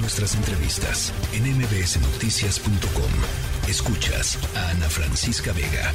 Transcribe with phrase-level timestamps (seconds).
[0.00, 3.68] Nuestras entrevistas en mbsnoticias.com.
[3.68, 5.92] Escuchas a Ana Francisca Vega.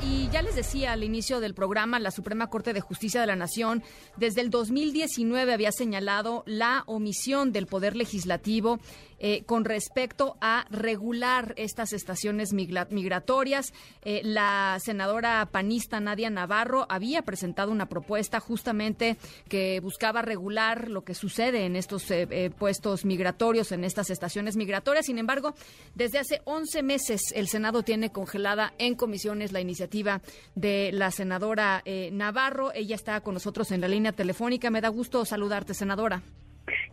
[0.00, 3.36] Y ya les decía al inicio del programa, la Suprema Corte de Justicia de la
[3.36, 3.82] Nación
[4.16, 8.78] desde el 2019 había señalado la omisión del Poder Legislativo
[9.26, 13.72] eh, con respecto a regular estas estaciones migratorias.
[14.02, 19.16] Eh, la senadora panista Nadia Navarro había presentado una propuesta justamente
[19.48, 25.06] que buscaba regular lo que sucede en estos eh, puestos migratorios, en estas estaciones migratorias.
[25.06, 25.54] Sin embargo,
[25.94, 30.20] desde hace 11 meses el Senado tiene congelada en comisiones la iniciativa
[30.54, 31.82] de la senadora
[32.12, 32.74] Navarro.
[32.74, 34.68] Ella está con nosotros en la línea telefónica.
[34.68, 36.22] Me da gusto saludarte, senadora.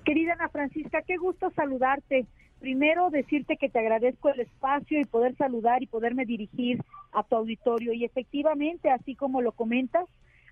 [0.03, 2.25] Querida Ana Francisca, qué gusto saludarte.
[2.59, 7.35] Primero decirte que te agradezco el espacio y poder saludar y poderme dirigir a tu
[7.35, 7.93] auditorio.
[7.93, 10.05] Y efectivamente, así como lo comentas,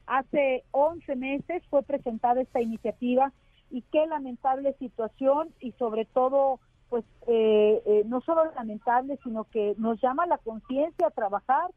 [0.05, 3.31] hace 11 meses fue presentada esta iniciativa
[3.71, 6.59] y qué lamentable situación y sobre todo,
[6.89, 11.69] pues eh, eh, no solo lamentable, sino que nos llama la conciencia a trabajar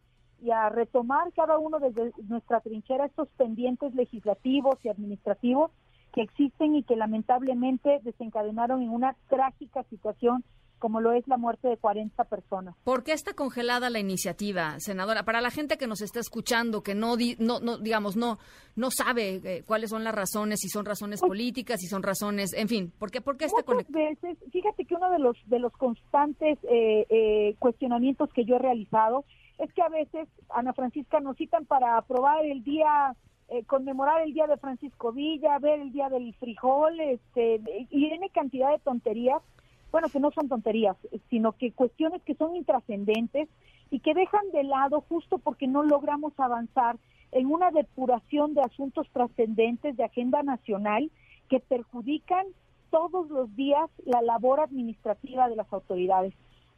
[0.42, 5.70] y a retomar cada uno desde nuestra trinchera estos pendientes legislativos y administrativos
[6.12, 10.44] que existen y que lamentablemente desencadenaron en una trágica situación
[10.82, 12.74] como lo es la muerte de 40 personas.
[12.82, 15.22] ¿Por qué está congelada la iniciativa, senadora?
[15.22, 18.38] Para la gente que nos está escuchando, que no, no, no digamos, no,
[18.74, 22.52] no sabe eh, cuáles son las razones, si son razones pues políticas, si son razones,
[22.52, 24.10] en fin, ¿por qué, por qué está congelada?
[24.10, 28.58] veces, fíjate que uno de los de los constantes eh, eh, cuestionamientos que yo he
[28.58, 29.24] realizado
[29.58, 33.14] es que a veces Ana Francisca nos citan para aprobar el día
[33.52, 38.30] eh, conmemorar el día de Francisco Villa, ver el día del frijol, este, y tiene
[38.30, 39.42] cantidad de tonterías,
[39.90, 40.96] bueno, que no son tonterías,
[41.28, 43.50] sino que cuestiones que son intrascendentes
[43.90, 46.96] y que dejan de lado justo porque no logramos avanzar
[47.30, 51.10] en una depuración de asuntos trascendentes de agenda nacional
[51.50, 52.46] que perjudican
[52.90, 56.32] todos los días la labor administrativa de las autoridades.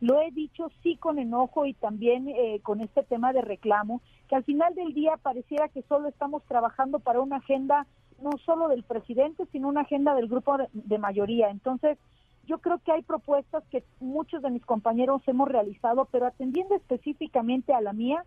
[0.05, 4.37] Lo he dicho sí con enojo y también eh, con este tema de reclamo, que
[4.37, 7.87] al final del día pareciera que solo estamos trabajando para una agenda
[8.21, 11.49] no solo del presidente, sino una agenda del grupo de, mayoría.
[11.49, 11.97] Entonces,
[12.45, 17.73] yo creo que hay propuestas que muchos de mis compañeros hemos realizado, pero atendiendo específicamente
[17.73, 18.27] a la mía,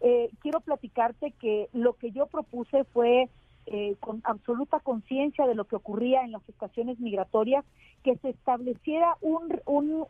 [0.00, 3.28] eh, quiero platicarte que lo que yo propuse fue
[3.70, 7.64] eh, con absoluta conciencia de lo que ocurría en las estaciones migratorias,
[8.02, 9.60] que se estableciera un,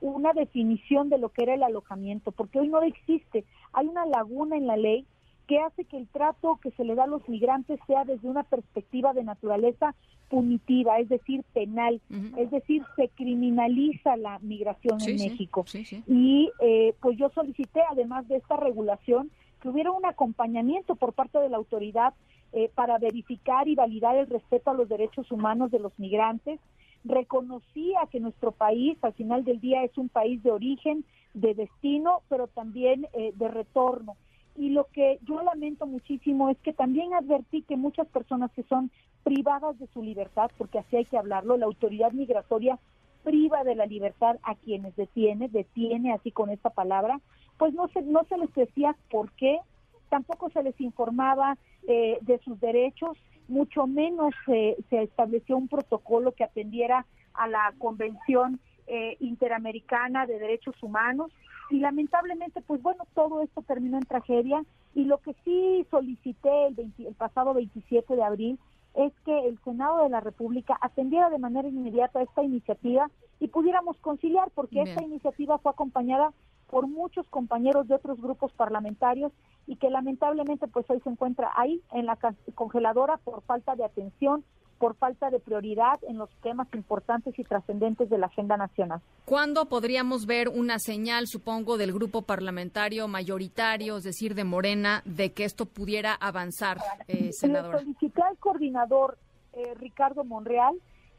[0.01, 3.45] una definición de lo que era el alojamiento, porque hoy no existe.
[3.73, 5.07] Hay una laguna en la ley
[5.49, 8.43] que hace que el trato que se le da a los migrantes sea desde una
[8.43, 9.95] perspectiva de naturaleza
[10.29, 12.03] punitiva, es decir, penal,
[12.37, 15.65] es decir, se criminaliza la migración en México.
[16.07, 19.31] Y eh, pues yo solicité, además de esta regulación,
[19.63, 22.13] que hubiera un acompañamiento por parte de la autoridad
[22.53, 26.61] eh, para verificar y validar el respeto a los derechos humanos de los migrantes.
[27.05, 31.05] Reconocía que nuestro país al final del día es un país de origen,
[31.35, 34.17] de destino, pero también eh, de retorno.
[34.57, 38.91] Y lo que yo lamento muchísimo es que también advertí que muchas personas que son
[39.23, 42.79] privadas de su libertad, porque así hay que hablarlo, la autoridad migratoria
[43.23, 47.21] priva de la libertad a quienes detiene, detiene así con esta palabra,
[47.59, 49.59] pues no se, no se les decía por qué,
[50.09, 53.17] tampoco se les informaba eh, de sus derechos,
[53.49, 60.75] mucho menos se estableció un protocolo que atendiera a la Convención eh, Interamericana de Derechos
[60.83, 61.33] Humanos.
[61.71, 64.65] Y lamentablemente, pues bueno, todo esto terminó en tragedia.
[64.95, 68.59] Y lo que sí solicité el, el pasado 27 de abril
[68.95, 73.97] es que el Senado de la República atendiera de manera inmediata esta iniciativa y pudiéramos
[73.99, 76.33] conciliar, porque esta iniciativa fue acompañada
[76.71, 79.33] por muchos compañeros de otros grupos parlamentarios
[79.67, 82.19] y que lamentablemente pues hoy se encuentra ahí en la
[82.55, 84.45] congeladora por falta de atención,
[84.79, 89.01] por falta de prioridad en los temas importantes y trascendentes de la agenda nacional.
[89.25, 95.33] ¿Cuándo podríamos ver una señal, supongo, del grupo parlamentario mayoritario, es decir, de Morena, de
[95.33, 97.81] que esto pudiera avanzar, eh, senadora?
[97.81, 99.19] solicité al coordinador
[99.53, 100.77] eh, Ricardo Monreal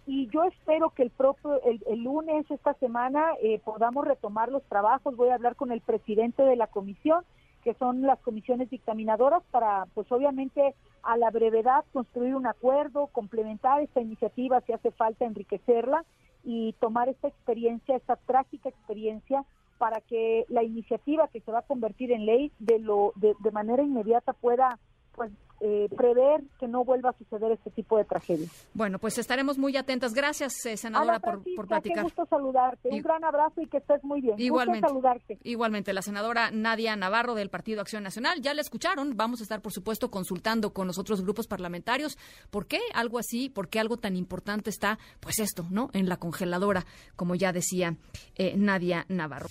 [0.10, 5.16] y yo espero que el propio el, lunes esta semana eh, podamos retomar los trabajos.
[5.16, 7.24] Voy a hablar con el presidente de la comisión,
[7.64, 10.74] que son las comisiones dictaminadoras, para, pues obviamente,
[11.04, 16.04] a la brevedad construir un acuerdo, complementar esta iniciativa si hace falta enriquecerla
[16.44, 19.46] y tomar esta experiencia, esta trágica experiencia
[19.78, 23.84] para que la iniciativa que se va a convertir en ley de lo de manera
[23.84, 24.80] inmediata pueda
[25.20, 28.48] pues eh, prever que no vuelva a suceder este tipo de tragedia.
[28.74, 30.14] Bueno, pues estaremos muy atentas.
[30.14, 31.98] Gracias, senadora, por, por, platicar.
[31.98, 32.88] Qué gusto saludarte.
[32.90, 34.36] Un gran abrazo y que estés muy bien.
[34.38, 34.88] Igualmente.
[34.88, 35.38] saludarte.
[35.44, 38.42] Igualmente, la senadora Nadia Navarro del Partido Acción Nacional.
[38.42, 39.18] Ya la escucharon.
[39.18, 42.18] Vamos a estar, por supuesto, consultando con los otros grupos parlamentarios.
[42.50, 43.50] ¿Por qué algo así?
[43.50, 45.90] ¿Por qué algo tan importante está, pues esto, ¿no?
[45.92, 46.86] En la congeladora,
[47.18, 47.98] como ya decía
[48.36, 49.50] eh, Nadia Navarro.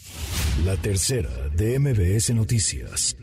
[0.65, 3.15] La tercera de MBS Noticias.